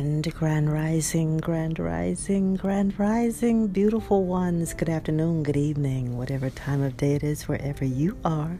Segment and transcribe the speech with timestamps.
[0.00, 4.72] And grand rising, grand rising, grand rising, beautiful ones.
[4.72, 8.58] Good afternoon, good evening, whatever time of day it is, wherever you are.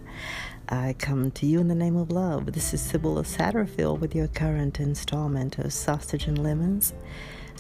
[0.69, 2.53] I come to you in the name of love.
[2.53, 6.93] This is Sybil Satterfield with your current installment of Sausage and Lemons.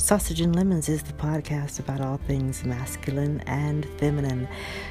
[0.00, 4.48] Sausage and Lemons is the podcast about all things masculine and feminine.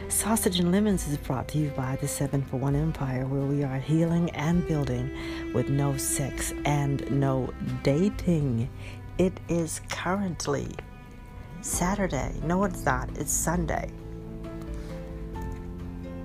[0.08, 3.64] Sausage and Lemons is brought to you by the 7 for 1 Empire, where we
[3.64, 5.12] are healing and building
[5.52, 7.52] with no sex and no
[7.82, 8.70] dating.
[9.18, 10.70] It is currently
[11.62, 12.32] Saturday.
[12.44, 13.10] No, it's not.
[13.18, 13.92] It's Sunday.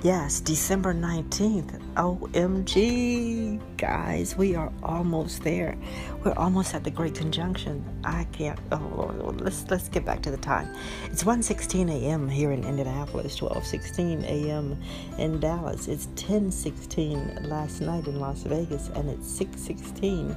[0.05, 1.81] Yes, December 19th.
[1.97, 3.59] OMG.
[3.79, 5.79] Guys, we are almost there.
[6.23, 7.83] We're almost at the Great Conjunction.
[8.05, 10.69] I can't oh let's let's get back to the time.
[11.07, 12.29] It's 1:16 a.m.
[12.29, 14.79] here in Indianapolis, 12:16 a.m.
[15.17, 15.89] in Dallas.
[15.89, 20.37] It's 10:16 last night in Las Vegas and it's 6:16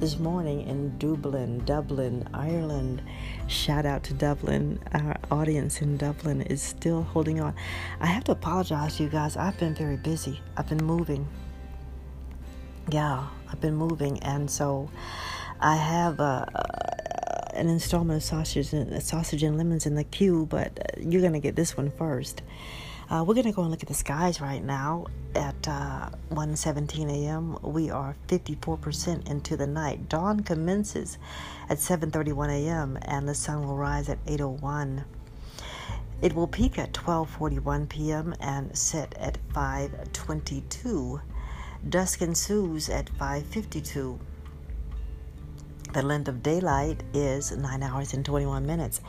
[0.00, 3.02] this morning in Dublin, Dublin, Ireland.
[3.48, 4.78] Shout out to Dublin.
[4.92, 7.54] Our audience in Dublin is still holding on.
[8.00, 9.36] I have to apologize to you guys.
[9.36, 10.40] I've been very busy.
[10.56, 11.26] I've been moving.
[12.90, 14.88] Yeah, I've been moving, and so
[15.60, 16.46] I have uh,
[17.54, 21.56] an installment of sausage and sausage and lemons in the queue, but you're gonna get
[21.56, 22.42] this one first.
[23.10, 27.10] Uh, we're going to go and look at the skies right now at uh, 1.17
[27.10, 27.58] a.m.
[27.62, 30.10] We are 54% into the night.
[30.10, 31.16] Dawn commences
[31.70, 32.98] at 7.31 a.m.
[33.02, 35.04] and the sun will rise at 8.01.
[36.20, 38.34] It will peak at 12.41 p.m.
[38.40, 41.22] and set at 5.22.
[41.88, 44.18] Dusk ensues at 5.52.
[45.94, 49.00] The length of daylight is 9 hours and 21 minutes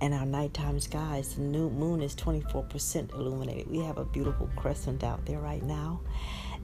[0.00, 3.70] and our nighttime skies, the new moon is 24% illuminated.
[3.70, 6.00] We have a beautiful crescent out there right now.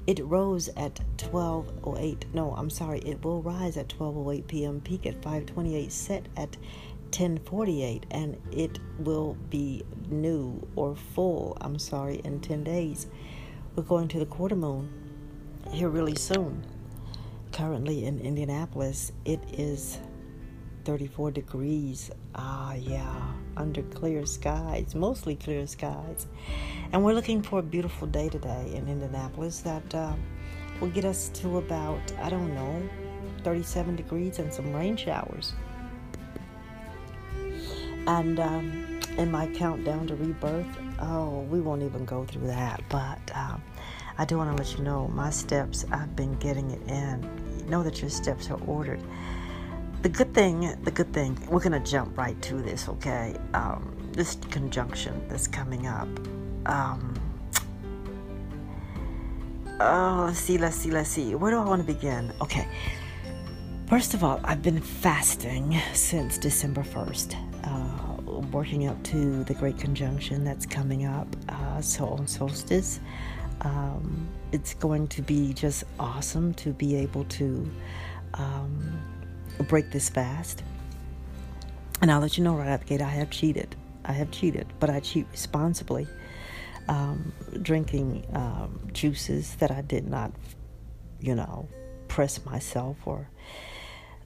[0.07, 2.33] It rose at 12:08.
[2.33, 3.01] No, I'm sorry.
[3.01, 4.81] It will rise at 12:08 p.m.
[4.81, 5.91] Peak at 5:28.
[5.91, 6.57] Set at
[7.11, 11.57] 10:48, and it will be new or full.
[11.61, 13.09] I'm sorry, in 10 days.
[13.75, 14.89] We're going to the quarter moon
[15.73, 16.65] here really soon.
[17.53, 19.99] Currently in Indianapolis, it is
[20.87, 22.13] 34 degrees.
[22.37, 26.29] Ah, yeah, under clear skies, mostly clear skies.
[26.93, 30.15] And we're looking for a beautiful day today in Indianapolis that uh,
[30.81, 32.89] will get us to about, I don't know,
[33.43, 35.55] 37 degrees and some rain showers.
[38.07, 40.69] And um, in my countdown to rebirth,
[41.01, 42.81] oh, we won't even go through that.
[42.89, 43.61] But um,
[44.19, 47.29] I do want to let you know my steps, I've been getting it in.
[47.59, 49.03] You know that your steps are ordered
[50.07, 53.35] the good thing, the good thing, we're to jump right to this, okay?
[53.55, 56.07] Um, this conjunction that's coming up.
[56.67, 57.13] Um,
[59.81, 61.35] oh, let's see, let's see, let's see.
[61.35, 62.33] Where do I want to begin?
[62.41, 62.69] Okay.
[63.89, 67.35] First of all, I've been fasting since December 1st,
[67.65, 73.01] uh, working up to the great conjunction that's coming up, uh, so on solstice.
[73.63, 77.69] Um, it's going to be just awesome to be able to
[78.35, 79.01] um,
[79.65, 80.63] break this fast.
[82.01, 83.75] And I'll let you know right out the gate I have cheated.
[84.05, 86.07] I have cheated, but I cheat responsibly.
[86.89, 90.31] Um, drinking um, juices that I did not,
[91.21, 91.69] you know,
[92.07, 93.29] press myself, or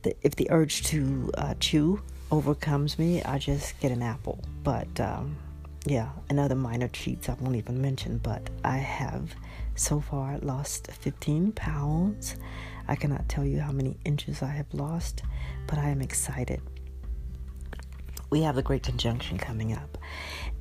[0.03, 4.39] the, if the urge to uh, chew overcomes me, I just get an apple.
[4.63, 5.37] But um,
[5.87, 8.19] yeah, and other minor cheats I won't even mention.
[8.19, 9.35] But I have
[9.75, 12.37] so far lost 15 pounds.
[12.91, 15.23] I cannot tell you how many inches I have lost,
[15.69, 16.61] but I am excited.
[18.31, 19.97] We have the Great Conjunction coming up,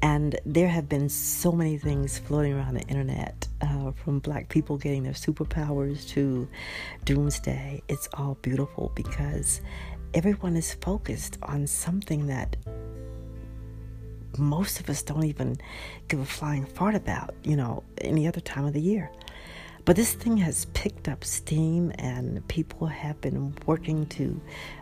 [0.04, 4.78] and there have been so many things floating around the internet uh, from black people
[4.78, 6.48] getting their superpowers to
[7.04, 7.82] doomsday.
[7.88, 9.62] It's all beautiful because
[10.14, 12.58] everyone is focused on something that
[14.38, 15.58] most of us don't even
[16.08, 19.10] give a flying fart about, you know, any other time of the year.
[19.86, 24.40] But this thing has picked up steam, and people have been working to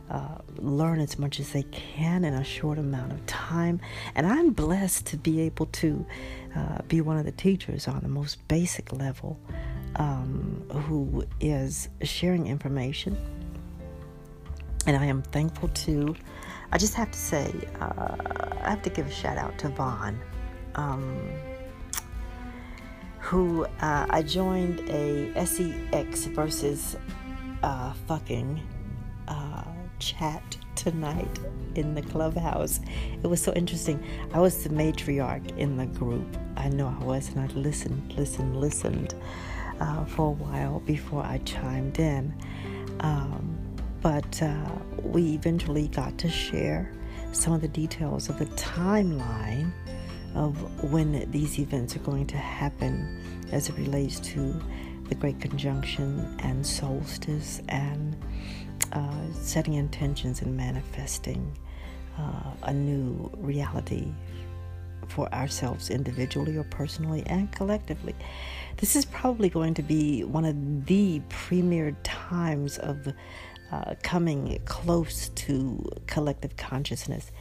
[0.09, 3.79] uh, learn as much as they can in a short amount of time.
[4.15, 6.05] And I'm blessed to be able to
[6.55, 9.39] uh, be one of the teachers on the most basic level
[9.95, 13.17] um, who is sharing information.
[14.85, 16.15] And I am thankful to,
[16.71, 18.15] I just have to say, uh,
[18.61, 20.19] I have to give a shout out to Vaughn.
[20.75, 21.29] Um,
[23.27, 26.95] who uh, I joined a sex versus
[27.61, 28.65] uh, fucking
[29.27, 29.65] uh,
[29.99, 31.37] chat tonight
[31.75, 32.79] in the clubhouse.
[33.21, 34.01] It was so interesting.
[34.33, 36.37] I was the matriarch in the group.
[36.55, 39.13] I know I was, and I listened, listened, listened
[39.81, 42.33] uh, for a while before I chimed in.
[43.01, 43.59] Um,
[44.01, 44.71] but uh,
[45.03, 46.93] we eventually got to share
[47.33, 49.73] some of the details of the timeline
[50.35, 53.21] of when these events are going to happen
[53.51, 54.59] as it relates to
[55.09, 58.15] the Great Conjunction and solstice and
[58.91, 61.57] uh, setting intentions and manifesting
[62.17, 64.11] uh, a new reality
[65.07, 68.13] for ourselves individually or personally and collectively.
[68.77, 73.13] This is probably going to be one of the premier times of
[73.71, 77.31] uh, coming close to collective consciousness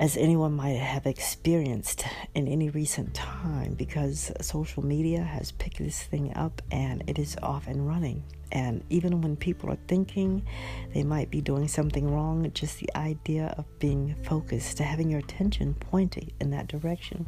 [0.00, 2.04] as anyone might have experienced
[2.34, 7.36] in any recent time because social media has picked this thing up and it is
[7.42, 8.24] off and running.
[8.50, 10.44] And even when people are thinking
[10.92, 15.74] they might be doing something wrong, just the idea of being focused, having your attention
[15.74, 17.26] pointed in that direction.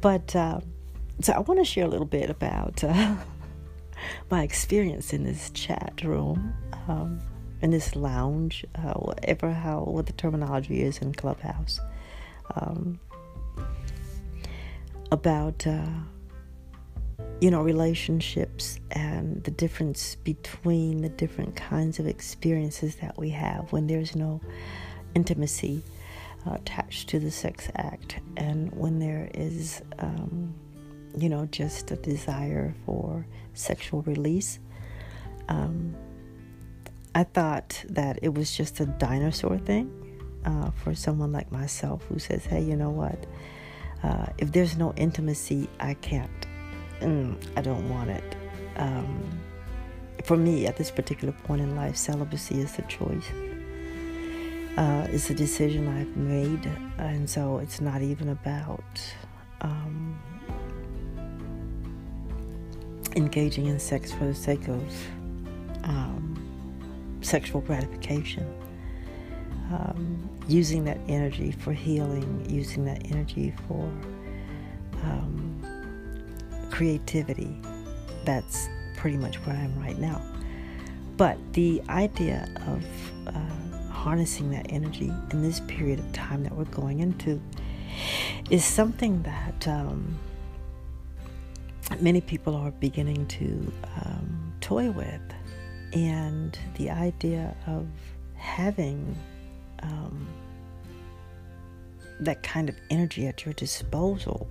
[0.00, 0.60] But uh,
[1.20, 3.16] so I want to share a little bit about uh,
[4.30, 6.54] my experience in this chat room.
[6.88, 7.20] Um,
[7.62, 11.80] in this lounge, uh, whatever how what the terminology is in Clubhouse,
[12.56, 12.98] um,
[15.12, 15.86] about uh,
[17.40, 23.72] you know relationships and the difference between the different kinds of experiences that we have
[23.72, 24.40] when there's no
[25.14, 25.82] intimacy
[26.46, 30.54] uh, attached to the sex act, and when there is um,
[31.16, 34.58] you know just a desire for sexual release.
[35.48, 35.96] Um,
[37.14, 39.90] I thought that it was just a dinosaur thing
[40.44, 43.26] uh, for someone like myself who says, hey, you know what?
[44.02, 46.46] Uh, if there's no intimacy, I can't.
[47.00, 48.36] Mm, I don't want it.
[48.76, 49.40] Um,
[50.24, 53.26] for me, at this particular point in life, celibacy is the choice.
[54.76, 56.64] Uh, it's a decision I've made,
[56.98, 58.84] and so it's not even about
[59.62, 60.18] um,
[63.16, 64.82] engaging in sex for the sake of
[65.82, 66.39] um,
[67.20, 68.46] sexual gratification.
[69.72, 73.84] Um, using that energy for healing, using that energy for
[75.04, 75.62] um,
[76.70, 77.56] creativity.
[78.24, 80.20] That's pretty much where I am right now.
[81.16, 82.84] But the idea of
[83.28, 87.40] uh, harnessing that energy in this period of time that we're going into
[88.50, 90.18] is something that um,
[92.00, 93.72] many people are beginning to
[94.04, 95.20] um, toy with
[95.92, 97.86] and the idea of
[98.34, 99.16] having
[99.82, 100.28] um,
[102.20, 104.48] that kind of energy at your disposal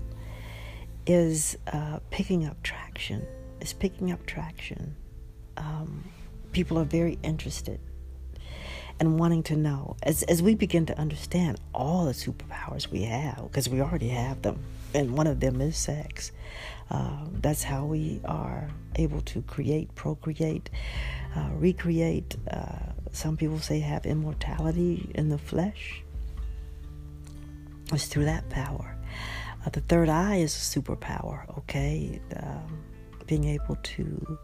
[1.05, 3.25] is uh, picking up traction.
[3.61, 4.95] Is picking up traction.
[5.57, 6.05] Um,
[6.51, 7.79] people are very interested
[8.99, 13.43] and wanting to know as as we begin to understand all the superpowers we have
[13.43, 14.59] because we already have them,
[14.93, 16.31] and one of them is sex.
[16.89, 20.69] Uh, that's how we are able to create, procreate,
[21.35, 22.35] uh, recreate.
[22.49, 22.77] Uh,
[23.11, 26.01] some people say have immortality in the flesh.
[27.91, 28.95] It's through that power.
[29.65, 32.19] Uh, the third eye is a superpower, okay?
[32.35, 32.83] Um,
[33.27, 34.39] being able to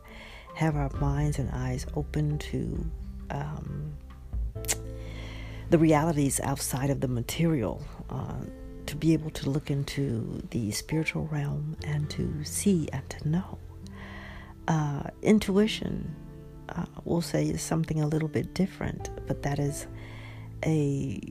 [0.56, 2.86] have our minds and eyes open to
[3.31, 3.94] um,
[5.69, 8.36] the realities outside of the material, uh,
[8.88, 13.58] to be able to look into the spiritual realm and to see and to know.
[14.68, 16.15] Uh, intuition
[16.70, 19.88] uh, we'll say is something a little bit different, but that is
[20.65, 21.22] a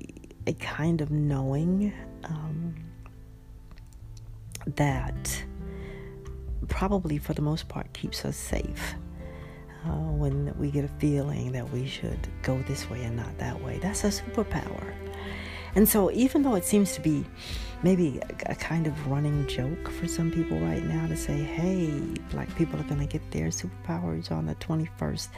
[0.47, 1.93] a kind of knowing
[2.25, 2.75] um,
[4.67, 5.45] that
[6.69, 8.95] probably for the most part keeps us safe.
[9.87, 13.61] Uh, when we get a feeling that we should go this way and not that
[13.63, 14.95] way, that's a superpower.
[15.77, 17.25] And so, even though it seems to be
[17.83, 22.01] maybe a, kind of running joke for some people right now to say, hey,
[22.31, 25.29] black people are going to get their superpowers on the 21st,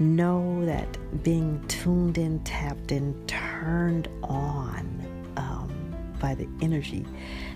[0.00, 0.86] know that
[1.22, 5.06] being tuned in, tapped in, turned on
[5.36, 5.70] um,
[6.18, 7.06] by the energy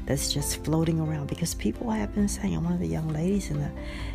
[0.05, 1.27] that's just floating around.
[1.27, 3.71] Because people have been saying, and one of the young ladies in the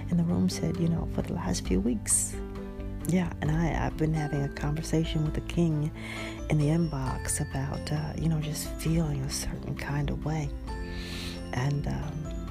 [0.09, 2.35] in the room said, you know, for the last few weeks,
[3.07, 5.91] yeah, and I, I've been having a conversation with the king
[6.49, 10.49] in the inbox about, uh, you know, just feeling a certain kind of way.
[11.53, 12.41] And um,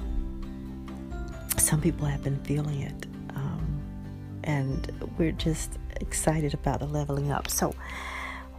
[1.57, 3.05] some people have been feeling it.
[3.35, 3.81] Um,
[4.43, 7.49] and we're just excited about the leveling up.
[7.49, 7.73] So,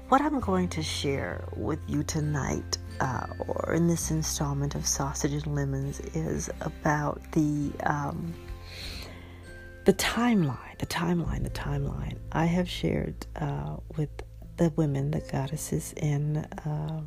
[0.08, 5.32] what I'm going to share with you tonight, uh, or in this installment of Sausage
[5.32, 7.70] and Lemons, is about the.
[7.84, 8.34] Um,
[9.84, 12.18] the timeline, the timeline, the timeline.
[12.32, 14.10] I have shared uh, with
[14.56, 17.02] the women, the goddesses in uh,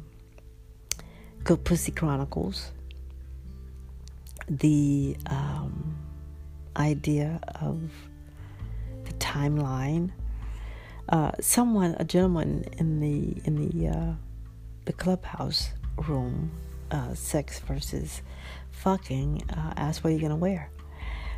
[1.44, 2.72] Good Pussy Chronicles,
[4.50, 5.96] the um,
[6.78, 7.80] idea of
[9.06, 10.12] the timeline
[11.08, 14.14] Uh, someone, a gentleman in the in the uh,
[14.86, 15.70] the clubhouse
[16.10, 16.50] room,
[16.90, 18.24] uh, sex versus
[18.72, 20.72] fucking, uh, asked what are you gonna wear.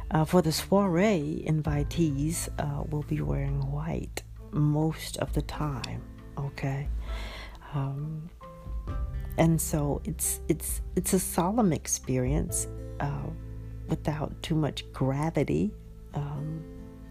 [0.10, 6.02] Uh, for the soiree, invitees uh, will be wearing white most of the time.
[6.38, 6.88] Okay,
[7.74, 8.30] um,
[9.38, 12.68] and so it's it's it's a solemn experience
[13.02, 13.28] uh,
[13.90, 15.72] without too much gravity.
[16.14, 16.64] Um,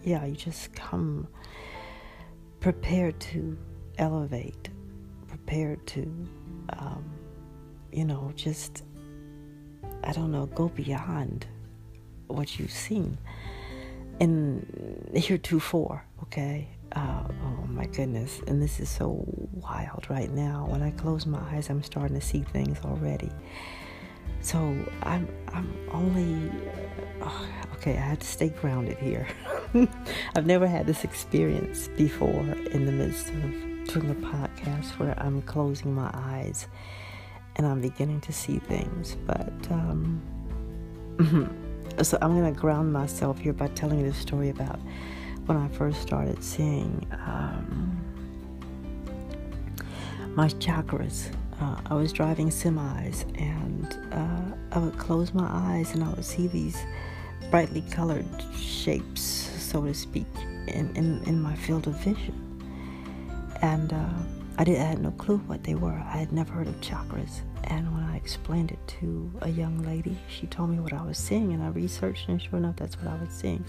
[0.03, 1.27] yeah, you just come
[2.59, 3.57] prepared to
[3.97, 4.69] elevate,
[5.27, 6.01] prepared to,
[6.69, 7.05] um,
[7.91, 8.83] you know, just
[10.03, 11.45] I don't know, go beyond
[12.27, 13.17] what you've seen
[14.19, 16.03] in heretofore.
[16.23, 18.41] Okay, uh, oh my goodness.
[18.47, 20.67] And this is so wild right now.
[20.69, 23.31] When I close my eyes, I'm starting to see things already.
[24.41, 24.57] So
[25.03, 26.51] I'm I'm only
[27.21, 27.97] oh, okay.
[27.97, 29.27] I had to stay grounded here.
[30.35, 35.41] I've never had this experience before in the midst of doing a podcast where I'm
[35.41, 36.67] closing my eyes
[37.55, 39.17] and I'm beginning to see things.
[39.25, 40.21] But um,
[42.03, 44.79] so I'm going to ground myself here by telling you the story about
[45.45, 47.97] when I first started seeing um,
[50.35, 51.33] my chakras.
[51.59, 56.25] Uh, I was driving semis and uh, I would close my eyes and I would
[56.25, 56.77] see these
[57.49, 60.27] brightly colored shapes, so to speak,
[60.67, 62.43] in, in, in my field of vision.
[63.61, 64.09] And uh,
[64.59, 65.93] I, did, I had no clue what they were.
[65.93, 67.41] I had never heard of chakras.
[67.65, 71.17] And when I explained it to a young lady, she told me what I was
[71.17, 73.65] seeing, and I researched, and sure enough, that's what I was seeing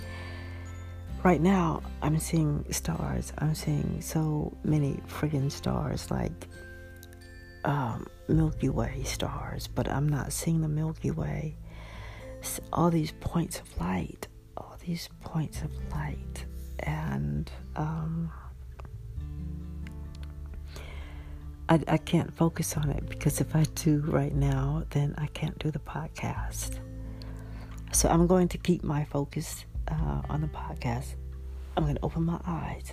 [1.23, 3.33] right now I'm seeing stars.
[3.38, 6.49] I'm seeing so many friggin' stars, like
[7.64, 11.57] um, Milky Way stars, but I'm not seeing the Milky Way.
[12.73, 16.47] all these points of light, all these points of light,
[16.80, 18.30] and um,
[21.69, 25.59] I, I can't focus on it because if I do right now, then I can't
[25.59, 26.79] do the podcast.
[27.93, 31.15] So I'm going to keep my focus uh, on the podcast,
[31.77, 32.93] I'm going to open my eyes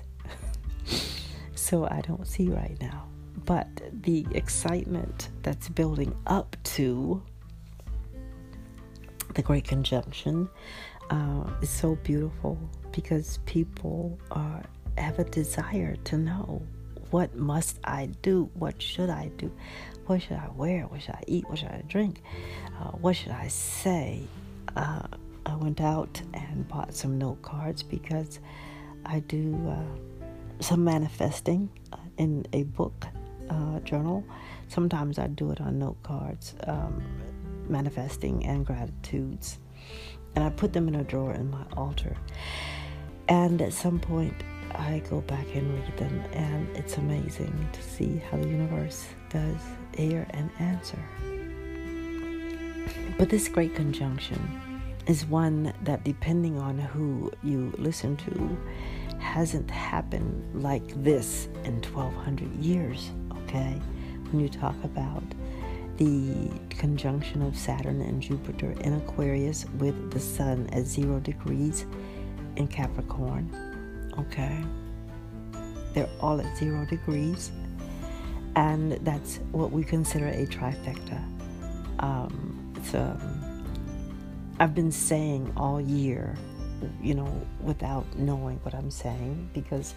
[1.55, 3.07] so I don't see right now.
[3.45, 3.67] But
[4.01, 7.21] the excitement that's building up to
[9.33, 10.49] the Great Conjunction
[11.09, 12.57] uh, is so beautiful
[12.91, 14.63] because people are,
[14.97, 16.61] have a desire to know
[17.11, 18.49] what must I do?
[18.53, 19.51] What should I do?
[20.05, 20.83] What should I wear?
[20.83, 21.49] What should I eat?
[21.49, 22.21] What should I drink?
[22.79, 24.23] Uh, what should I say?
[24.75, 25.07] Uh,
[25.45, 28.39] I went out and bought some note cards because
[29.05, 30.23] I do uh,
[30.59, 33.05] some manifesting uh, in a book
[33.49, 34.23] uh, journal.
[34.67, 37.03] Sometimes I do it on note cards, um,
[37.69, 39.59] manifesting and gratitudes.
[40.35, 42.15] And I put them in a drawer in my altar.
[43.27, 44.33] And at some point,
[44.77, 49.61] I go back and read them, and it's amazing to see how the universe does
[49.95, 50.99] hear and answer.
[53.17, 54.61] But this great conjunction
[55.07, 58.57] is one that, depending on who you listen to,
[59.19, 63.11] hasn't happened like this in 1200 years,
[63.43, 63.81] okay?
[64.29, 65.23] When you talk about
[65.97, 71.85] the conjunction of Saturn and Jupiter in Aquarius with the Sun at zero degrees
[72.57, 73.49] in Capricorn,
[74.19, 74.63] okay?
[75.93, 77.51] They're all at zero degrees,
[78.55, 81.23] and that's what we consider a trifecta.
[81.99, 83.17] Um, it's a
[84.59, 86.35] I've been saying all year,
[87.01, 87.29] you know,
[87.61, 89.95] without knowing what I'm saying, because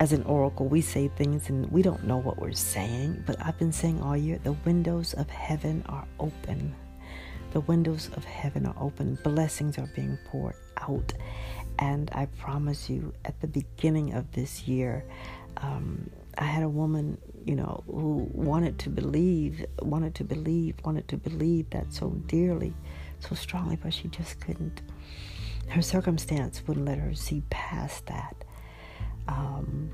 [0.00, 3.22] as an oracle, we say things and we don't know what we're saying.
[3.26, 6.74] But I've been saying all year the windows of heaven are open.
[7.52, 9.18] The windows of heaven are open.
[9.24, 11.12] Blessings are being poured out.
[11.78, 15.04] And I promise you, at the beginning of this year,
[15.56, 21.08] um, I had a woman, you know, who wanted to believe, wanted to believe, wanted
[21.08, 22.74] to believe that so dearly
[23.20, 24.82] so strongly, but she just couldn't.
[25.68, 28.44] Her circumstance wouldn't let her see past that.
[29.28, 29.90] Um,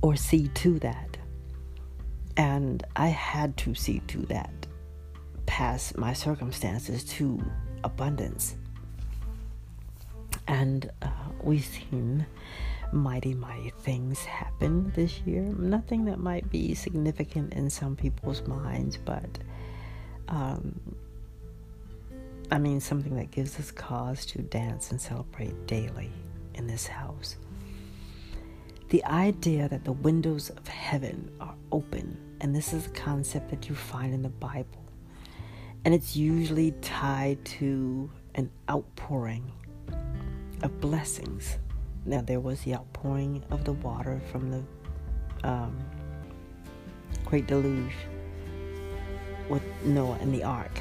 [0.00, 1.16] or see to that.
[2.36, 4.66] And I had to see to that,
[5.46, 7.42] past my circumstances to
[7.82, 8.56] abundance.
[10.48, 11.10] And uh,
[11.42, 12.26] we've seen
[12.90, 15.42] mighty, mighty things happen this year.
[15.42, 19.38] Nothing that might be significant in some people's minds, but
[20.28, 20.80] um,
[22.50, 26.10] I mean, something that gives us cause to dance and celebrate daily
[26.54, 27.36] in this house.
[28.88, 33.68] The idea that the windows of heaven are open, and this is a concept that
[33.68, 34.82] you find in the Bible,
[35.84, 39.52] and it's usually tied to an outpouring
[40.62, 41.58] of blessings
[42.04, 44.62] Now there was the outpouring of the water from the
[45.48, 45.76] um,
[47.24, 47.92] great deluge
[49.48, 50.80] with Noah and the ark.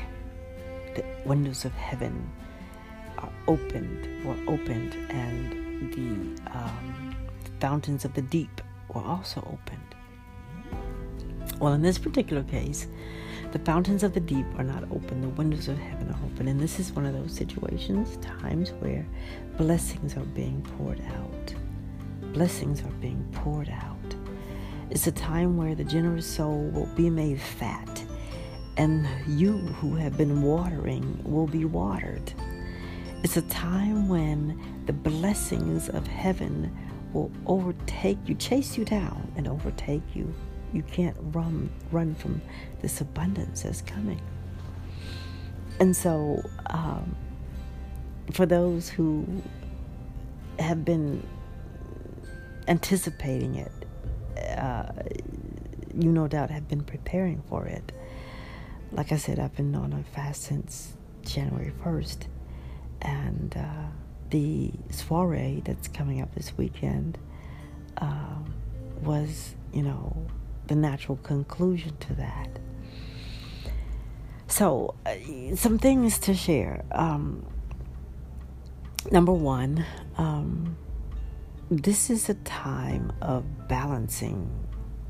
[0.96, 2.30] The windows of heaven
[3.18, 7.16] are opened, were opened, and the um,
[7.60, 8.62] fountains of the deep
[8.94, 9.96] were also opened.
[11.60, 12.88] Well, in this particular case,
[13.52, 16.48] the fountains of the deep are not open, the windows of heaven are open.
[16.48, 19.06] And this is one of those situations, times where
[19.58, 21.56] blessings are being poured out.
[22.34, 24.16] Blessings are being poured out.
[24.90, 28.04] It's a time where the generous soul will be made fat,
[28.78, 32.34] and you who have been watering will be watered.
[33.24, 36.76] It's a time when the blessings of heaven
[37.14, 40.34] will overtake you, chase you down, and overtake you.
[40.74, 42.42] You can't run run from
[42.82, 44.22] this abundance that's coming.
[45.80, 47.16] And so, um,
[48.32, 49.26] for those who
[50.60, 51.26] have been
[52.68, 53.72] anticipating it,
[54.58, 54.92] uh,
[55.94, 57.92] you no doubt have been preparing for it.
[58.92, 60.94] Like I said, I've been on a fast since
[61.24, 62.28] January 1st.
[63.02, 63.88] And uh,
[64.30, 67.18] the soiree that's coming up this weekend
[67.98, 68.38] uh,
[69.02, 70.26] was, you know,
[70.68, 72.60] the natural conclusion to that.
[74.48, 76.86] So, uh, some things to share.
[76.92, 77.46] Um,
[79.12, 79.86] number one,
[80.18, 80.78] um,
[81.70, 84.50] this is a time of balancing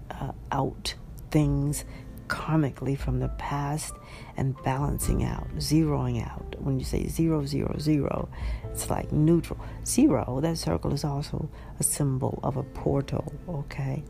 [0.10, 0.96] uh, out
[1.30, 1.86] things
[2.28, 3.94] karmically from the past
[4.36, 6.56] and balancing out, zeroing out.
[6.60, 8.28] When you say zero, zero, zero,
[8.66, 9.60] it's like neutral.
[9.86, 11.50] Zero, that circle is also
[11.80, 14.04] a symbol of a portal, okay?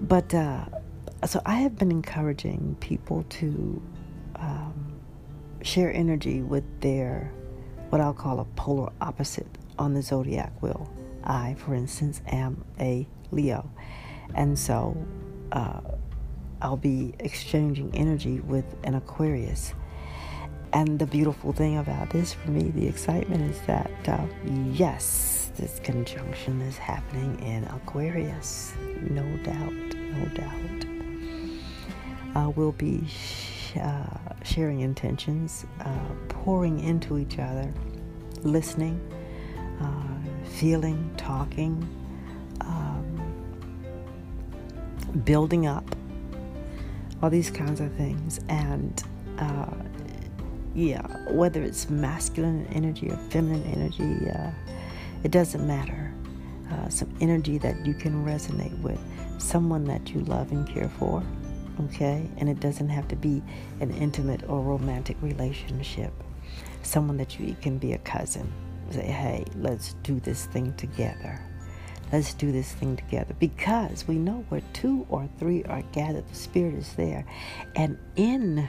[0.00, 0.64] But uh,
[1.26, 3.82] so I have been encouraging people to
[4.36, 5.00] um,
[5.62, 7.32] share energy with their,
[7.88, 9.48] what I'll call a polar opposite
[9.78, 10.90] on the zodiac wheel.
[11.24, 13.70] I, for instance, am a Leo.
[14.34, 14.96] And so
[15.52, 15.80] uh,
[16.62, 19.74] I'll be exchanging energy with an Aquarius.
[20.72, 24.26] And the beautiful thing about this for me, the excitement is that, uh,
[24.72, 28.72] yes, this conjunction is happening in Aquarius.
[29.10, 30.84] No doubt, no doubt.
[32.36, 34.06] Uh, we'll be sh- uh,
[34.44, 37.72] sharing intentions, uh, pouring into each other,
[38.42, 39.00] listening,
[39.80, 41.86] uh, feeling, talking,
[42.60, 43.20] um,
[45.24, 45.96] building up,
[47.20, 48.38] all these kinds of things.
[48.48, 49.02] And
[49.38, 49.74] uh,
[50.74, 54.52] yeah, whether it's masculine energy or feminine energy, uh,
[55.24, 56.12] it doesn't matter.
[56.70, 59.00] Uh, some energy that you can resonate with,
[59.38, 61.22] someone that you love and care for,
[61.80, 62.28] okay?
[62.36, 63.42] And it doesn't have to be
[63.80, 66.12] an intimate or romantic relationship.
[66.82, 68.52] Someone that you can be a cousin.
[68.90, 71.40] Say, hey, let's do this thing together.
[72.12, 76.34] Let's do this thing together because we know where two or three are gathered, the
[76.34, 77.26] Spirit is there.
[77.76, 78.68] And in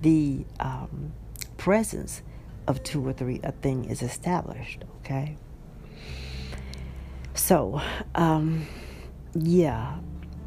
[0.00, 1.12] the um,
[1.58, 2.22] presence
[2.68, 5.36] of two or three, a thing is established, okay?
[7.34, 7.80] So,
[8.14, 8.66] um,
[9.34, 9.98] yeah,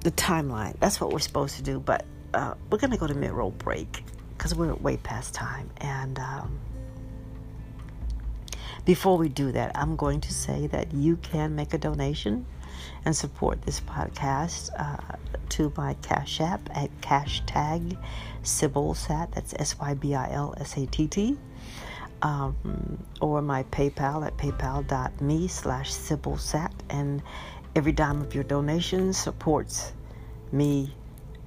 [0.01, 3.13] the timeline, that's what we're supposed to do, but uh, we're going to go to
[3.15, 4.03] mid roll break
[4.37, 5.69] because we're way past time.
[5.77, 6.59] And um,
[8.85, 12.45] before we do that, I'm going to say that you can make a donation
[13.03, 15.17] and support this podcast uh,
[15.49, 17.97] to my Cash App at cash tag
[18.43, 19.31] Sat.
[19.31, 21.37] That's S Y B I L S A T T.
[22.21, 26.73] Um, or my PayPal at paypal.me slash Sat.
[26.89, 27.23] And
[27.75, 29.93] every dime of your donation supports
[30.51, 30.93] me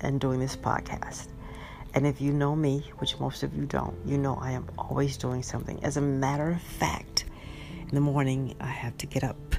[0.01, 1.29] and doing this podcast.
[1.95, 5.17] And if you know me, which most of you don't, you know I am always
[5.17, 5.83] doing something.
[5.85, 7.25] As a matter of fact,
[7.81, 9.55] in the morning I have to get up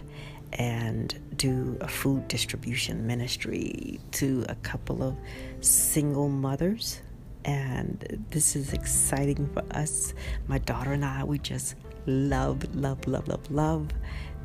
[0.54, 5.16] and do a food distribution ministry to a couple of
[5.62, 7.02] single mothers.
[7.46, 10.14] And this is exciting for us.
[10.48, 11.76] My daughter and I, we just
[12.08, 13.88] love, love, love, love, love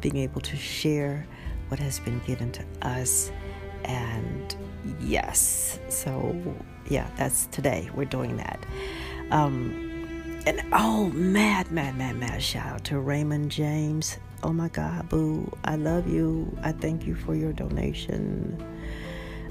[0.00, 1.26] being able to share
[1.68, 3.32] what has been given to us.
[3.84, 4.54] And
[5.00, 6.34] yes, so
[6.88, 7.90] yeah, that's today.
[7.94, 8.64] We're doing that.
[9.30, 9.90] Um,
[10.46, 14.18] and oh, mad, mad, mad, mad shout out to Raymond James.
[14.42, 15.50] Oh my God, boo.
[15.64, 16.56] I love you.
[16.62, 18.62] I thank you for your donation.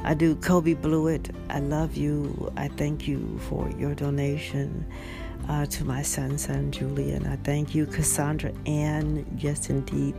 [0.03, 1.29] I do Kobe Blewett.
[1.49, 2.51] I love you.
[2.55, 4.85] I thank you for your donation
[5.49, 7.27] uh, to my son, son Julian.
[7.27, 9.25] I thank you, Cassandra Ann.
[9.37, 10.15] Yes, indeed.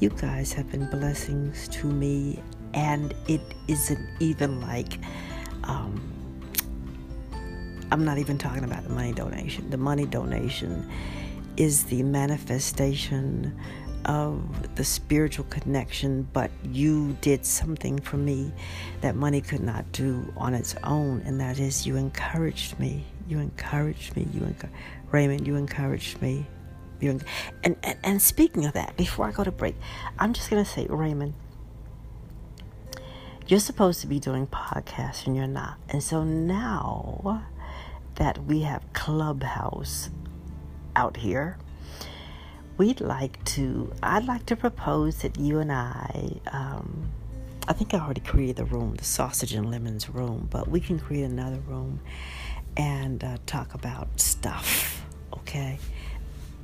[0.00, 4.98] You guys have been blessings to me, and it isn't even like.
[5.64, 6.00] Um,
[7.90, 9.68] I'm not even talking about the money donation.
[9.70, 10.90] The money donation
[11.56, 13.58] is the manifestation
[14.06, 18.52] of the spiritual connection, but you did something for me
[19.02, 23.04] that money could not do on its own, and that is you encouraged me.
[23.28, 24.28] You encouraged me.
[24.34, 24.70] You, enc-
[25.12, 26.46] Raymond, you encouraged me.
[27.00, 27.20] You
[27.64, 29.76] and, and and speaking of that, before I go to break,
[30.18, 31.34] I'm just gonna say, Raymond,
[33.48, 37.44] you're supposed to be doing podcasts and you're not, and so now
[38.16, 40.10] that we have Clubhouse
[40.96, 41.58] out here
[42.78, 47.10] we'd like to, I'd like to propose that you and I, um,
[47.66, 50.98] I think I already created the room, the sausage and lemons room, but we can
[50.98, 52.00] create another room
[52.76, 55.78] and uh, talk about stuff, okay?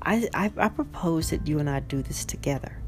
[0.02, 2.78] I, I, I, propose that you and I do this together.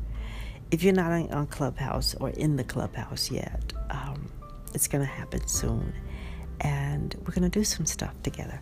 [0.71, 4.31] If you're not on, Clubhouse or in the Clubhouse yet, um,
[4.75, 5.93] it's going to happen soon.
[6.61, 8.61] And we're going to do some stuff together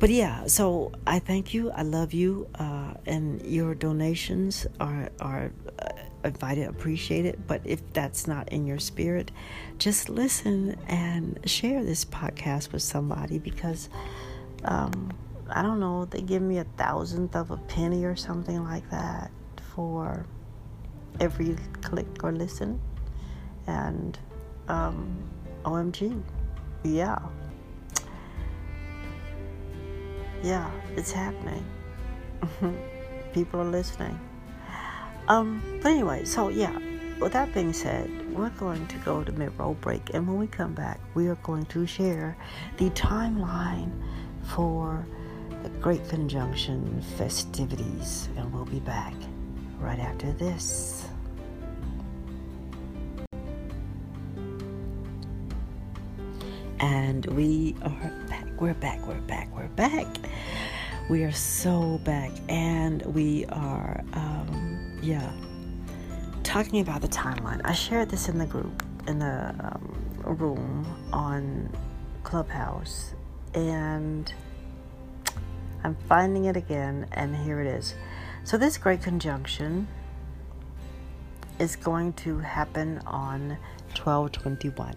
[0.00, 1.70] but yeah, so I thank you.
[1.70, 5.88] I love you, uh, and your donations are are uh,
[6.24, 7.46] invited, appreciated.
[7.46, 9.30] But if that's not in your spirit,
[9.78, 13.90] just listen and share this podcast with somebody because
[14.64, 15.12] um,
[15.50, 16.06] I don't know.
[16.06, 19.30] They give me a thousandth of a penny or something like that
[19.74, 20.24] for
[21.20, 22.80] every click or listen,
[23.66, 24.18] and
[24.66, 25.14] um,
[25.66, 26.22] OMG,
[26.84, 27.18] yeah.
[30.42, 31.64] Yeah, it's happening.
[33.32, 34.18] People are listening.
[35.28, 36.76] Um, but anyway, so yeah,
[37.20, 40.46] with that being said, we're going to go to mid roll break, and when we
[40.46, 42.36] come back, we are going to share
[42.78, 43.92] the timeline
[44.54, 45.06] for
[45.62, 49.14] the Great Conjunction festivities, and we'll be back
[49.78, 51.06] right after this.
[56.80, 58.29] And we are.
[58.60, 59.00] We're back.
[59.06, 59.48] We're back.
[59.56, 60.06] We're back.
[61.08, 62.30] We are so back.
[62.50, 65.32] And we are, um, yeah,
[66.42, 67.62] talking about the timeline.
[67.64, 71.74] I shared this in the group, in the um, room on
[72.22, 73.14] Clubhouse.
[73.54, 74.30] And
[75.82, 77.06] I'm finding it again.
[77.12, 77.94] And here it is.
[78.44, 79.88] So, this great conjunction
[81.58, 83.56] is going to happen on
[83.96, 84.94] 1221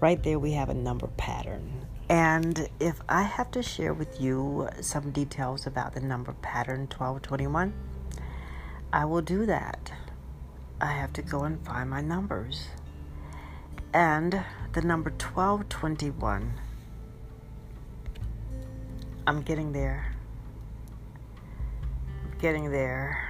[0.00, 1.86] right there we have a number pattern.
[2.08, 7.74] And if I have to share with you some details about the number pattern 1221,
[8.92, 9.92] I will do that.
[10.80, 12.68] I have to go and find my numbers.
[13.92, 14.42] And
[14.72, 16.52] the number 1221,
[19.26, 20.14] I'm getting there.
[22.24, 23.28] I'm getting there.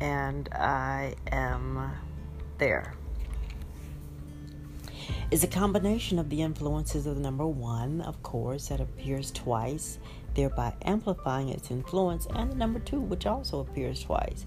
[0.00, 1.90] And I am
[2.58, 2.94] there
[5.30, 9.98] is a combination of the influences of the number one, of course, that appears twice,
[10.34, 14.46] thereby amplifying its influence, and the number two, which also appears twice,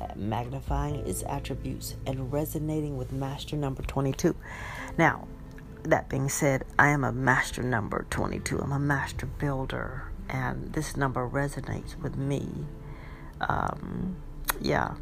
[0.00, 4.34] uh, magnifying its attributes and resonating with master number 22.
[4.98, 5.26] Now,
[5.84, 8.60] that being said, I am a master number 22.
[8.60, 12.48] I'm a master builder, and this number resonates with me.
[13.40, 14.16] Um,
[14.60, 14.94] yeah.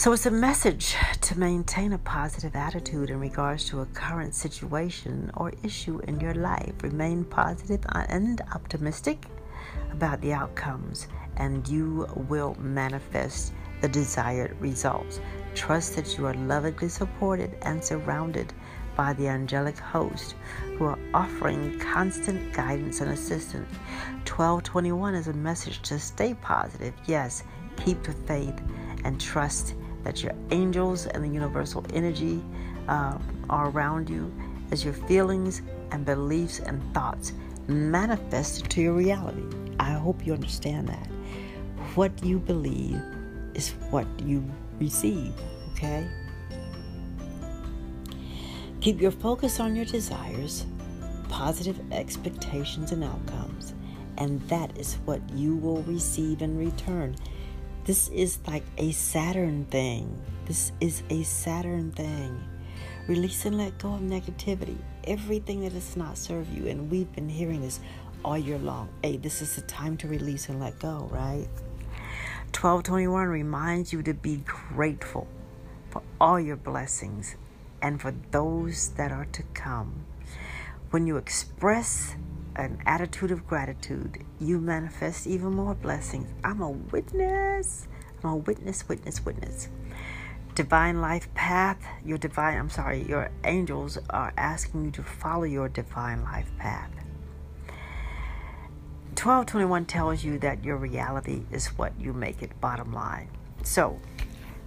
[0.00, 5.30] So it's a message to maintain a positive attitude in regards to a current situation
[5.34, 6.72] or issue in your life.
[6.82, 9.26] Remain positive and optimistic
[9.92, 15.20] about the outcomes, and you will manifest the desired results.
[15.54, 18.54] Trust that you are lovingly supported and surrounded
[18.96, 20.34] by the angelic host
[20.78, 23.70] who are offering constant guidance and assistance.
[24.24, 26.94] 1221 is a message to stay positive.
[27.04, 27.44] Yes,
[27.76, 28.58] keep the faith
[29.04, 32.42] and trust that your angels and the universal energy
[32.88, 34.32] uh, are around you
[34.70, 37.32] as your feelings and beliefs and thoughts
[37.66, 39.44] manifest to your reality.
[39.78, 41.06] I hope you understand that.
[41.94, 43.00] What you believe
[43.54, 44.44] is what you
[44.78, 45.32] receive,
[45.72, 46.06] okay?
[48.80, 50.66] Keep your focus on your desires,
[51.28, 53.74] positive expectations, and outcomes,
[54.16, 57.16] and that is what you will receive in return.
[57.84, 60.20] This is like a Saturn thing.
[60.44, 62.42] This is a Saturn thing.
[63.08, 64.76] Release and let go of negativity.
[65.04, 66.66] Everything that does not serve you.
[66.66, 67.80] And we've been hearing this
[68.22, 68.90] all year long.
[69.02, 71.48] Hey, this is the time to release and let go, right?
[72.52, 75.26] 1221 reminds you to be grateful
[75.88, 77.36] for all your blessings
[77.80, 80.04] and for those that are to come.
[80.90, 82.14] When you express
[82.64, 86.28] an attitude of gratitude, you manifest even more blessings.
[86.44, 87.88] I'm a witness.
[88.22, 89.68] I'm a witness, witness, witness.
[90.54, 95.68] Divine life path, your divine, I'm sorry, your angels are asking you to follow your
[95.68, 96.90] divine life path.
[99.10, 103.28] 1221 tells you that your reality is what you make it, bottom line.
[103.62, 103.90] So,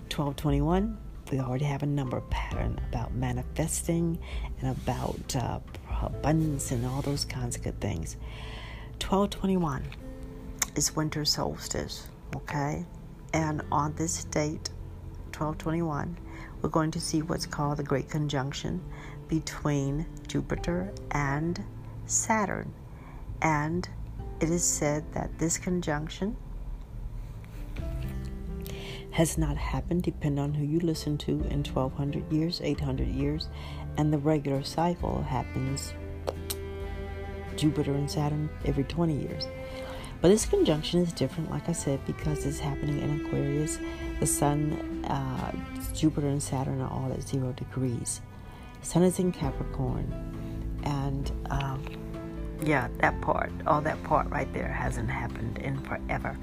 [0.09, 0.97] 1221,
[1.31, 4.19] we already have a number pattern about manifesting
[4.61, 5.59] and about uh,
[6.07, 8.17] abundance and all those kinds of good things.
[8.99, 9.83] 1221
[10.75, 12.85] is winter solstice, okay?
[13.33, 14.69] And on this date,
[15.35, 16.17] 1221,
[16.61, 18.81] we're going to see what's called the Great Conjunction
[19.27, 21.63] between Jupiter and
[22.05, 22.73] Saturn.
[23.41, 23.87] And
[24.39, 26.37] it is said that this conjunction
[29.11, 33.47] has not happened, depending on who you listen to, in 1200 years, 800 years,
[33.97, 35.93] and the regular cycle happens
[37.55, 39.47] Jupiter and Saturn every 20 years.
[40.21, 43.77] But this conjunction is different, like I said, because it's happening in Aquarius.
[44.19, 45.51] The Sun, uh,
[45.93, 48.21] Jupiter, and Saturn are all at zero degrees.
[48.81, 50.11] Sun is in Capricorn,
[50.83, 51.83] and um,
[52.63, 56.37] yeah, that part, all that part right there hasn't happened in forever.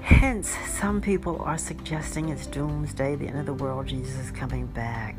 [0.00, 4.66] Hence, some people are suggesting it's doomsday, the end of the world, Jesus is coming
[4.66, 5.16] back.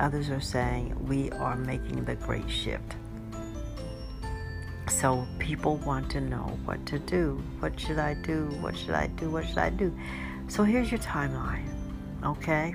[0.00, 2.96] Others are saying we are making the great shift.
[4.88, 7.42] So people want to know what to do.
[7.60, 8.46] What should I do?
[8.60, 9.30] What should I do?
[9.30, 9.96] What should I do?
[10.48, 11.68] So here's your timeline.
[12.24, 12.74] Okay?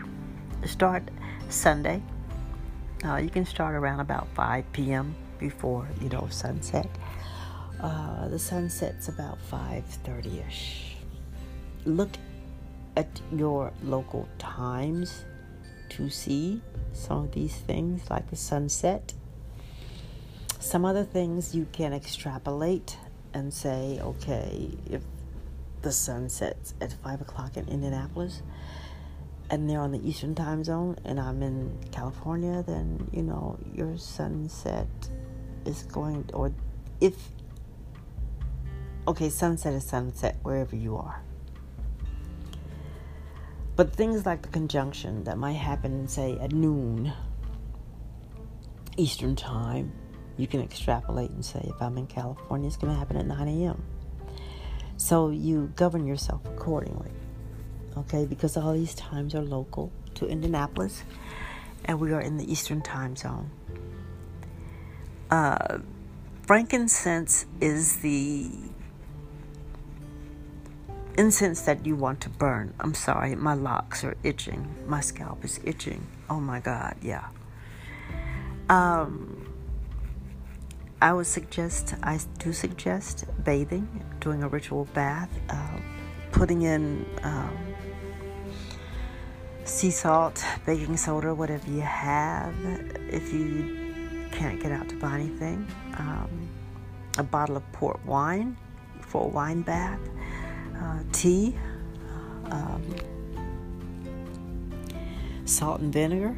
[0.66, 1.04] Start
[1.50, 2.02] Sunday.
[3.04, 5.16] Uh, you can start around about 5 p.m.
[5.40, 6.88] before, you know, sunset.
[7.82, 10.94] Uh, the sunset's about 5.30ish
[11.86, 12.10] look
[12.96, 15.26] at your local times
[15.90, 16.62] to see
[16.94, 19.14] some of these things like the sunset.
[20.60, 22.98] Some other things you can extrapolate
[23.34, 25.02] and say, okay, if
[25.82, 28.42] the sun sets at 5 o'clock in Indianapolis
[29.50, 33.98] and they're on the eastern time zone and I'm in California, then, you know, your
[33.98, 34.88] sunset
[35.66, 36.54] is going, or
[37.02, 37.16] if,
[39.08, 41.22] okay, sunset is sunset wherever you are.
[43.76, 47.12] But things like the conjunction that might happen, say, at noon
[48.98, 49.92] Eastern Time,
[50.38, 53.48] you can extrapolate and say, if I'm in California, it's going to happen at 9
[53.48, 53.84] a.m.
[54.98, 57.12] So you govern yourself accordingly,
[57.98, 58.26] okay?
[58.26, 61.04] Because all these times are local to Indianapolis,
[61.86, 63.50] and we are in the Eastern Time Zone.
[65.32, 65.80] Uh,
[66.44, 68.52] frankincense is the
[71.18, 72.74] incense that you want to burn.
[72.80, 74.76] I'm sorry, my locks are itching.
[74.88, 76.06] My scalp is itching.
[76.30, 77.28] Oh my God, yeah.
[78.70, 79.54] Um,
[81.02, 83.88] I would suggest, I do suggest bathing,
[84.20, 85.78] doing a ritual bath, uh,
[86.32, 87.58] putting in um,
[89.66, 92.56] sea salt, baking soda, whatever you have.
[93.10, 96.50] If you can't get out to buy anything, um,
[97.18, 98.58] a bottle of port wine
[99.02, 100.00] for a wine bath
[101.14, 101.56] tea,
[102.52, 102.84] um,
[105.46, 106.36] salt and vinegar,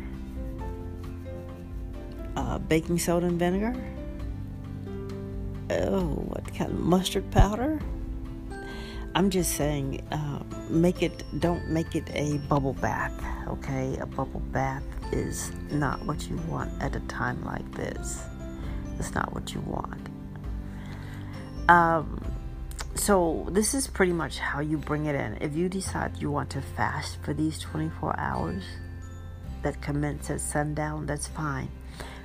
[2.35, 3.75] uh, baking soda and vinegar.
[5.71, 7.81] Oh, what kind of mustard powder?
[9.15, 11.23] I'm just saying, uh, make it.
[11.39, 13.13] Don't make it a bubble bath.
[13.47, 14.83] Okay, a bubble bath
[15.13, 18.21] is not what you want at a time like this.
[18.99, 20.09] It's not what you want.
[21.69, 22.21] Um,
[22.95, 25.37] so this is pretty much how you bring it in.
[25.41, 28.63] If you decide you want to fast for these 24 hours
[29.61, 31.69] that commence at sundown, that's fine.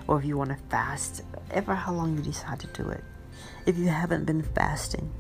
[0.07, 3.05] Or if you want to fast, ever how long you decide to do it.
[3.67, 5.13] If you haven't been fasting,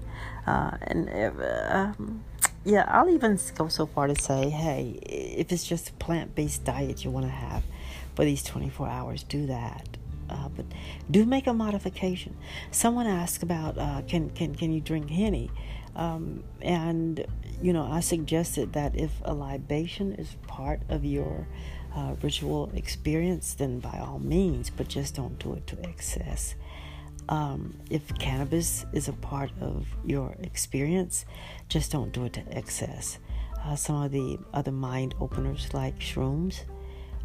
[0.46, 1.34] uh, and if,
[1.70, 2.24] um,
[2.64, 7.04] yeah, I'll even go so far to say, hey, if it's just a plant-based diet
[7.04, 7.64] you want to have
[8.14, 9.98] for these 24 hours, do that
[10.30, 10.64] uh, but
[11.10, 12.36] do make a modification.
[12.70, 15.50] Someone asked about uh, can can can you drink henny,
[15.96, 17.26] um, and
[17.60, 21.46] you know I suggested that if a libation is part of your
[21.94, 26.54] uh, ritual experience, then by all means, but just don't do it to excess.
[27.28, 31.24] Um, if cannabis is a part of your experience,
[31.68, 33.18] just don't do it to excess.
[33.64, 36.62] Uh, some of the other mind openers, like shrooms,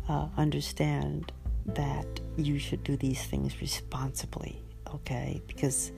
[0.10, 1.32] uh, understand
[1.66, 4.62] that you should do these things responsibly,
[4.94, 5.42] okay?
[5.48, 5.92] Because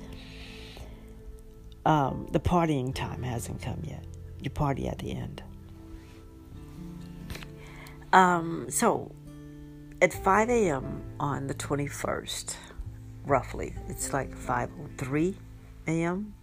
[1.86, 4.04] um, the partying time hasn't come yet.
[4.42, 5.44] You party at the end.
[8.14, 9.12] Um, so,
[10.02, 11.04] at 5 a.m.
[11.20, 12.56] on the 21st,
[13.26, 15.36] roughly, it's like 5:03
[15.88, 16.34] a.m.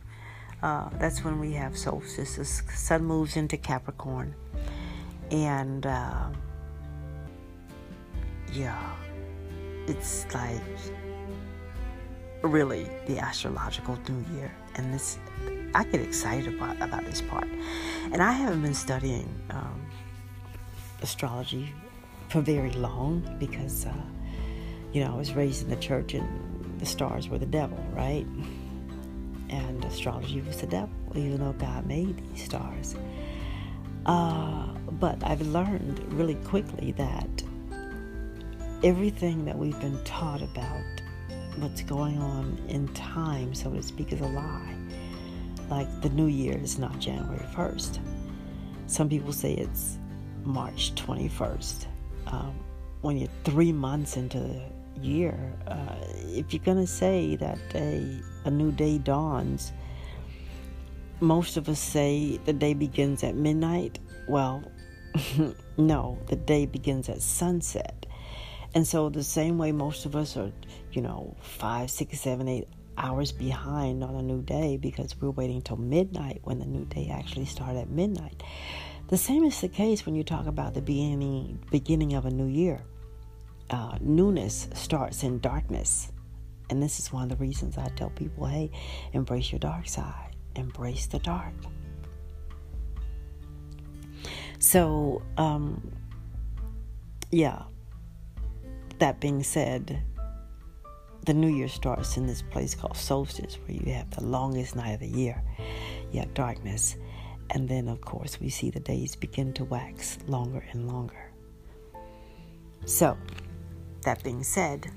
[0.62, 2.36] Uh, that's when we have solstice.
[2.36, 4.34] The sun moves into Capricorn,
[5.30, 6.28] and uh,
[8.52, 8.94] yeah
[9.86, 10.60] it's like
[12.42, 14.52] really the astrological new year.
[14.76, 15.18] and this
[15.74, 17.48] I get excited about about this part.
[18.12, 19.80] And I haven't been studying um,
[21.02, 21.72] astrology
[22.28, 23.92] for very long because, uh,
[24.92, 28.26] you know, I was raised in the church and the stars were the devil, right?
[29.48, 32.94] And astrology was the devil, even though God made these stars.
[34.06, 37.42] Uh, but I've learned really quickly that
[38.84, 40.84] everything that we've been taught about
[41.56, 44.76] what's going on in time, so to speak, is a lie.
[45.70, 47.98] Like the new year is not January 1st.
[48.86, 49.96] Some people say it's
[50.44, 51.86] March 21st.
[52.26, 52.54] Um,
[53.00, 54.62] when you're three months into the
[55.00, 59.72] year, uh, if you're going to say that a, a new day dawns,
[61.20, 63.98] most of us say the day begins at midnight.
[64.28, 64.62] Well,
[65.78, 68.03] no, the day begins at sunset.
[68.74, 70.52] And so, the same way most of us are,
[70.92, 75.62] you know, five, six, seven, eight hours behind on a new day because we're waiting
[75.62, 78.42] till midnight when the new day actually started at midnight.
[79.08, 82.46] The same is the case when you talk about the beginning beginning of a new
[82.46, 82.84] year.
[83.70, 86.12] Uh, newness starts in darkness,
[86.68, 88.70] and this is one of the reasons I tell people, "Hey,
[89.12, 91.54] embrace your dark side, embrace the dark."
[94.58, 95.92] So, um,
[97.30, 97.62] yeah.
[99.04, 100.02] That being said,
[101.26, 104.92] the new year starts in this place called solstice, where you have the longest night
[104.92, 105.42] of the year.
[106.10, 106.96] You have darkness.
[107.50, 111.30] And then, of course, we see the days begin to wax longer and longer.
[112.86, 113.18] So,
[114.04, 114.90] that being said,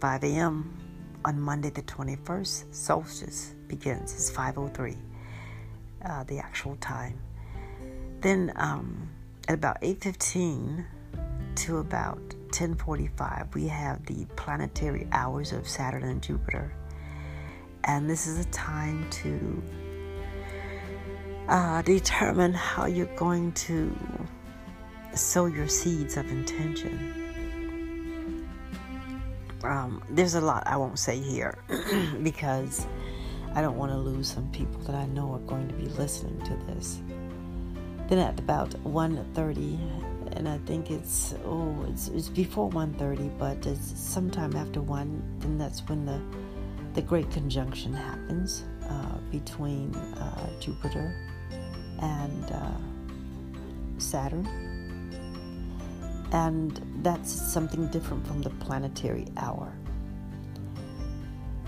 [0.00, 0.78] 5 a.m.
[1.24, 4.14] on Monday the 21st, solstice begins.
[4.14, 4.96] It's 5.03,
[6.04, 7.18] uh, the actual time.
[8.20, 9.08] Then um,
[9.48, 10.84] at about 8.15
[11.56, 16.72] to about 10.45, we have the planetary hours of Saturn and Jupiter.
[17.82, 19.62] And this is a time to
[21.48, 23.92] uh, determine how you're going to
[25.14, 28.46] sow your seeds of intention.
[29.64, 31.58] Um, there's a lot I won't say here
[32.22, 32.86] because
[33.56, 36.38] I don't want to lose some people that I know are going to be listening
[36.44, 37.00] to this.
[38.08, 43.98] Then at about 1.30, and I think it's oh it's, it's before 1.30, but it's
[43.98, 46.20] sometime after 1, then that's when the
[46.94, 51.14] the great conjunction happens uh, between uh, Jupiter
[52.00, 52.70] and uh,
[53.98, 54.46] Saturn.
[56.32, 59.72] And that's something different from the planetary hour.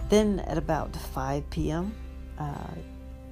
[0.08, 1.94] Then at about 5 p.m.,
[2.38, 2.54] uh,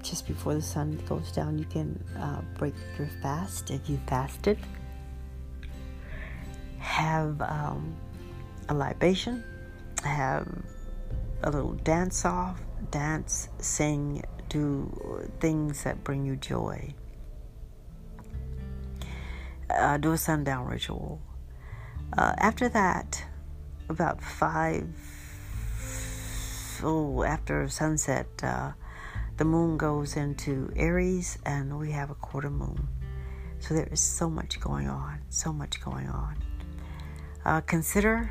[0.02, 4.58] just before the sun goes down, you can uh, break your fast if you fasted.
[6.94, 7.96] Have um,
[8.68, 9.42] a libation,
[10.04, 10.46] have
[11.42, 12.60] a little dance off,
[12.92, 16.94] dance, sing, do things that bring you joy.
[19.68, 21.20] Uh, do a sundown ritual.
[22.16, 23.24] Uh, after that,
[23.88, 24.86] about five,
[26.84, 28.70] oh, after sunset, uh,
[29.36, 32.86] the moon goes into Aries and we have a quarter moon.
[33.58, 36.36] So there is so much going on, so much going on.
[37.44, 38.30] Uh, consider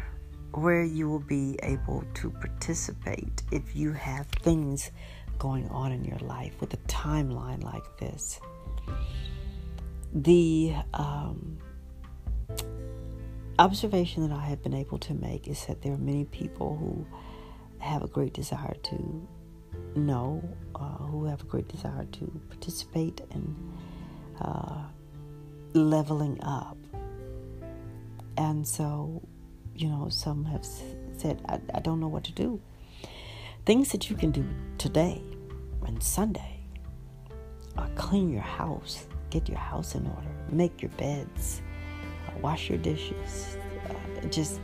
[0.53, 4.91] where you will be able to participate if you have things
[5.39, 8.39] going on in your life with a timeline like this.
[10.13, 11.57] The um,
[13.59, 17.05] observation that I have been able to make is that there are many people who
[17.79, 19.27] have a great desire to
[19.95, 20.41] know,
[20.75, 23.55] uh, who have a great desire to participate in
[24.39, 24.83] uh,
[25.73, 26.77] leveling up.
[28.37, 29.21] And so,
[29.75, 30.65] you know, some have
[31.17, 32.61] said, I, I don't know what to do.
[33.65, 34.45] Things that you can do
[34.77, 35.21] today
[35.85, 36.59] and Sunday
[37.77, 41.61] uh, clean your house, get your house in order, make your beds,
[42.27, 43.57] uh, wash your dishes,
[43.89, 44.59] uh, just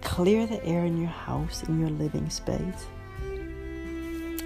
[0.00, 2.86] clear the air in your house, in your living space.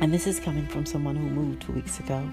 [0.01, 2.29] And this is coming from someone who moved two weeks ago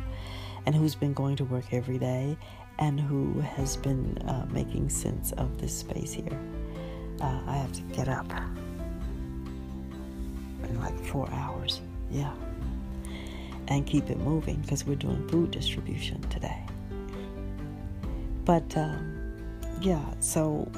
[0.66, 2.38] and who's been going to work every day
[2.80, 6.40] and who has been uh, making sense of this space here.
[7.22, 8.32] Uh, I have to get up
[10.64, 11.82] in like four hours.
[12.12, 12.34] Yeah
[13.68, 16.58] and keep it moving because we're doing food distribution today.
[18.46, 19.34] But um,
[19.82, 20.70] yeah, so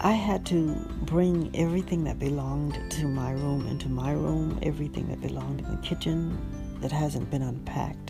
[0.00, 5.20] I had to bring everything that belonged to my room into my room, everything that
[5.20, 6.38] belonged in the kitchen
[6.80, 8.07] that hasn't been unpacked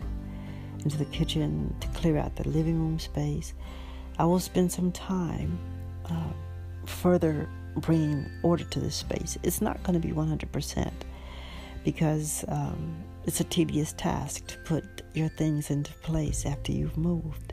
[0.89, 3.53] into the kitchen to clear out the living room space.
[4.19, 5.59] I will spend some time
[6.07, 6.33] uh,
[6.87, 9.37] further bringing order to this space.
[9.43, 10.91] It's not going to be 100%
[11.85, 17.53] because um, it's a tedious task to put your things into place after you've moved.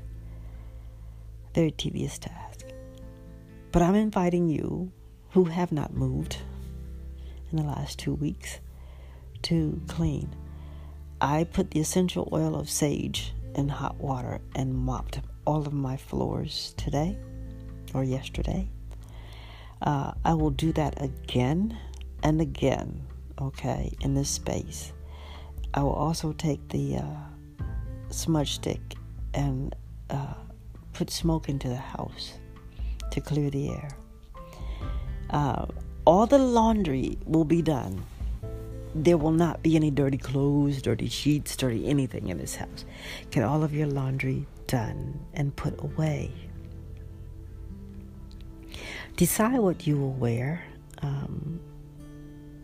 [1.53, 2.67] Very tedious task.
[3.73, 4.93] But I'm inviting you
[5.31, 6.37] who have not moved
[7.51, 8.59] in the last two weeks
[9.41, 10.33] to clean.
[11.25, 15.97] I put the essential oil of sage in hot water and mopped all of my
[15.97, 17.17] floors today
[17.95, 18.69] or yesterday.
[19.81, 21.75] Uh, I will do that again
[22.21, 23.01] and again,
[23.41, 24.93] okay, in this space.
[25.73, 27.63] I will also take the uh,
[28.11, 28.93] smudge stick
[29.33, 29.75] and
[30.11, 30.35] uh,
[30.93, 32.33] put smoke into the house
[33.09, 33.89] to clear the air.
[35.31, 35.65] Uh,
[36.05, 38.05] all the laundry will be done.
[38.97, 42.85] There will not be any dirty clothes, dirty sheets, dirty anything in this house.
[43.29, 46.31] Get all of your laundry done and put away.
[49.17, 50.63] Decide what you will wear.
[51.01, 51.59] Um,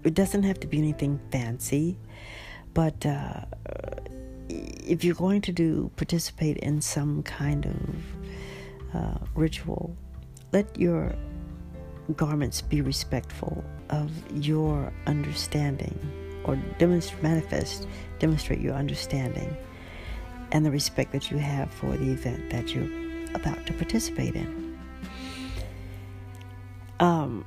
[0.05, 1.97] it doesn't have to be anything fancy,
[2.73, 3.41] but uh,
[4.49, 9.95] if you're going to do participate in some kind of uh, ritual,
[10.53, 11.13] let your
[12.15, 15.97] garments be respectful of your understanding
[16.43, 17.87] or demonstrate, manifest,
[18.19, 19.55] demonstrate your understanding
[20.51, 22.89] and the respect that you have for the event that you're
[23.33, 24.77] about to participate in.
[26.99, 27.45] Um,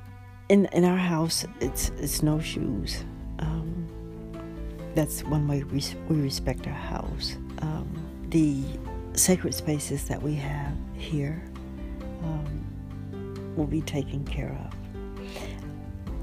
[0.49, 3.03] in in our house, it's it's no shoes.
[3.39, 3.87] Um,
[4.95, 7.37] that's one way we, we respect our house.
[7.59, 7.87] Um,
[8.29, 8.63] the
[9.13, 11.41] sacred spaces that we have here
[12.23, 14.84] um, will be taken care of.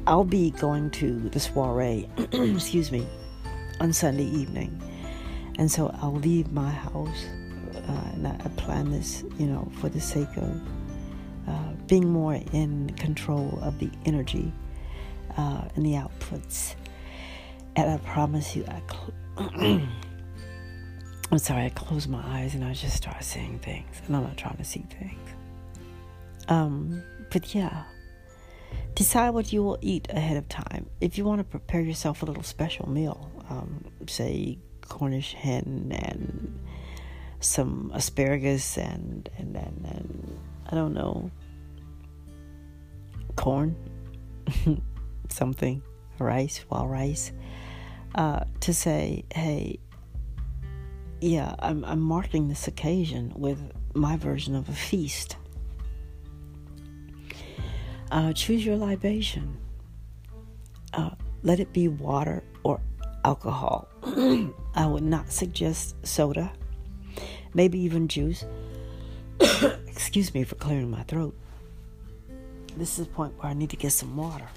[0.06, 3.06] I'll be going to the soiree, excuse me,
[3.80, 4.80] on Sunday evening,
[5.58, 7.26] and so I'll leave my house.
[7.88, 10.60] Uh, and I, plan this, you know, for the sake of
[11.48, 14.52] uh, being more in control of the energy
[15.36, 16.74] uh, and the outputs.
[17.74, 19.80] And I promise you, I cl-
[21.32, 24.36] I'm sorry, I close my eyes and I just start seeing things, and I'm not
[24.36, 25.30] trying to see things.
[26.48, 27.84] Um, but yeah,
[28.94, 30.88] decide what you will eat ahead of time.
[31.00, 36.58] If you want to prepare yourself a little special meal, um, say Cornish hen and
[37.40, 41.30] some asparagus and and, and, and I don't know,
[43.36, 43.76] corn,
[45.28, 45.82] something,
[46.18, 47.32] rice, wild rice,
[48.14, 49.78] uh, to say, hey,
[51.20, 53.58] yeah, I'm, I'm marking this occasion with
[53.94, 55.36] my version of a feast.
[58.12, 59.56] Uh, choose your libation.
[60.92, 61.08] Uh,
[61.42, 62.78] let it be water or
[63.24, 63.88] alcohol.
[64.74, 66.52] I would not suggest soda,
[67.54, 68.44] maybe even juice.
[69.86, 71.34] Excuse me for clearing my throat.
[72.76, 74.48] This is the point where I need to get some water.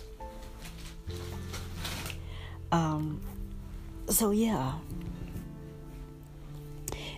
[2.74, 3.22] Um,
[4.10, 4.74] so yeah,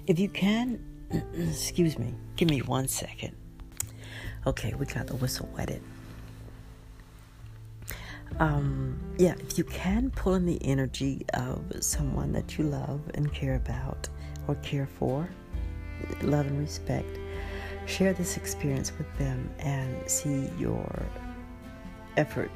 [0.06, 0.80] if you can,
[1.34, 3.36] excuse me, give me one second.
[4.46, 5.82] Okay, we got the whistle wetted.
[8.40, 13.34] Um, yeah, if you can pull in the energy of someone that you love and
[13.34, 14.08] care about
[14.48, 15.28] or care for,
[16.22, 17.18] love and respect,
[17.88, 21.04] share this experience with them and see your
[22.18, 22.52] effort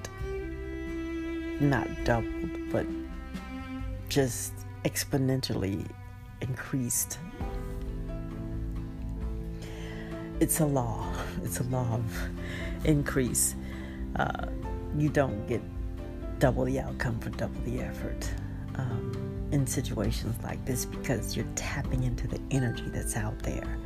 [1.60, 2.86] not doubled, but
[4.10, 4.54] just
[4.84, 5.86] exponentially
[6.42, 7.18] increased.
[10.40, 11.08] It's a law.
[11.44, 13.56] It's a law of increase.
[14.16, 14.46] Uh,
[14.98, 15.62] you don't get
[16.40, 18.30] double the outcome for double the effort
[18.76, 23.78] um, in situations like this because you're tapping into the energy that's out there.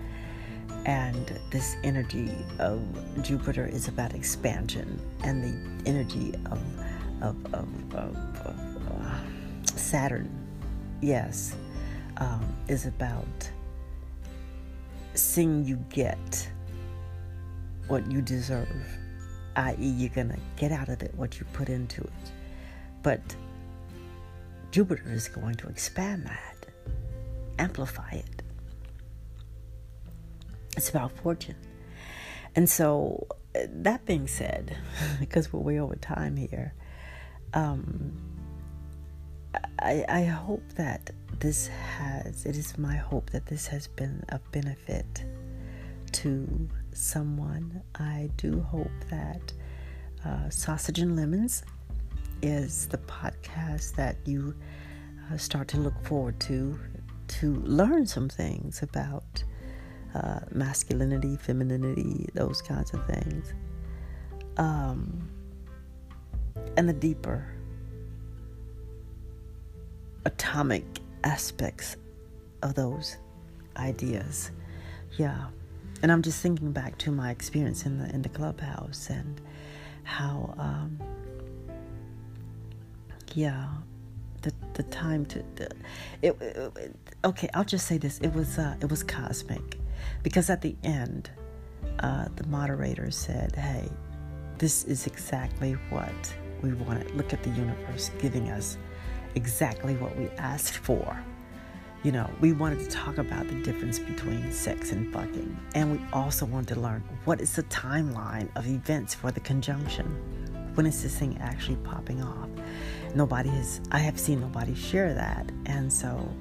[0.86, 2.82] And this energy of
[3.24, 6.62] Jupiter is about expansion, and the energy of,
[7.24, 9.18] of, of, of, of uh,
[9.66, 10.30] Saturn,
[11.02, 11.56] yes,
[12.18, 13.50] um, is about
[15.16, 16.50] seeing you get
[17.88, 18.98] what you deserve,
[19.56, 22.32] i.e., you're going to get out of it what you put into it.
[23.04, 23.22] But
[24.72, 26.66] Jupiter is going to expand that,
[27.60, 28.44] amplify it.
[30.76, 31.56] It's about fortune.
[32.56, 34.76] And so, that being said,
[35.20, 36.74] because we're way over time here,
[37.54, 38.14] um,
[39.80, 44.40] I, I hope that this has, it is my hope that this has been a
[44.52, 45.26] benefit
[46.14, 47.82] to someone.
[47.96, 49.54] I do hope that
[50.26, 51.64] uh, Sausage and Lemons
[52.42, 54.56] is the podcast that you
[55.32, 56.80] uh, start to look forward to
[57.28, 59.44] to learn some things about
[60.14, 63.54] uh, masculinity, femininity, those kinds of things.
[64.58, 65.28] Um,
[66.78, 67.48] and the deeper
[70.26, 70.86] atomic
[71.24, 71.98] aspects
[72.64, 73.18] of those
[73.78, 74.52] ideas.
[75.18, 75.48] Yeah.
[76.02, 79.42] And I'm just thinking back to my experience in the in the clubhouse and
[80.04, 81.00] how um,
[83.34, 83.68] yeah
[84.42, 85.70] the the time to the,
[86.22, 88.20] it, it, okay I'll just say this.
[88.20, 89.78] It was uh, it was cosmic
[90.22, 91.30] because at the end
[92.00, 93.90] uh, the moderator said hey
[94.58, 97.14] this is exactly what we wanted.
[97.16, 98.78] Look at the universe giving us
[99.36, 101.20] exactly what we asked for
[102.06, 105.58] you know, we wanted to talk about the difference between sex and fucking.
[105.74, 110.06] And we also wanted to learn what is the timeline of events for the conjunction.
[110.76, 112.48] When is this thing actually popping off?
[113.16, 115.50] Nobody has, I have seen nobody share that.
[115.66, 116.32] And so,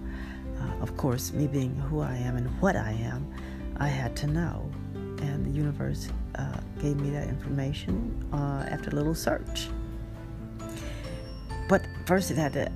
[0.61, 3.27] uh, of course, me being who I am and what I am,
[3.79, 4.71] I had to know.
[4.95, 9.69] And the universe uh, gave me that information uh, after a little search.
[11.71, 12.71] But first, it had to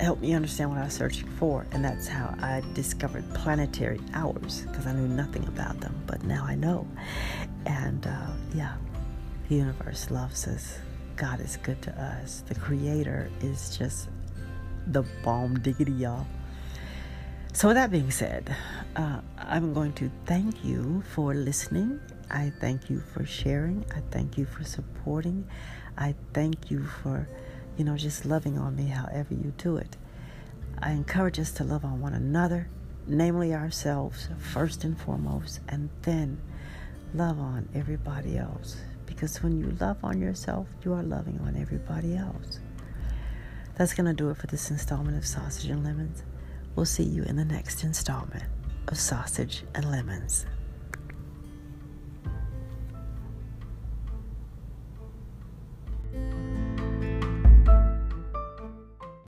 [0.00, 4.62] helped me understand what I was searching for, and that's how I discovered planetary hours
[4.68, 6.86] because I knew nothing about them, but now I know.
[7.66, 8.74] And uh, yeah,
[9.48, 10.78] the universe loves us.
[11.16, 12.42] God is good to us.
[12.46, 14.08] The Creator is just
[14.88, 16.26] the bomb diggity, y'all.
[17.52, 18.54] So, with that being said,
[18.96, 21.98] uh, I'm going to thank you for listening.
[22.30, 23.82] I thank you for sharing.
[23.94, 25.48] I thank you for supporting.
[25.96, 27.26] I thank you for
[27.76, 29.96] you know, just loving on me however you do it.
[30.78, 32.68] I encourage us to love on one another,
[33.06, 36.40] namely ourselves, first and foremost, and then
[37.14, 38.76] love on everybody else.
[39.06, 42.60] Because when you love on yourself, you are loving on everybody else.
[43.76, 46.22] That's going to do it for this installment of Sausage and Lemons.
[46.74, 48.44] We'll see you in the next installment
[48.88, 50.46] of Sausage and Lemons.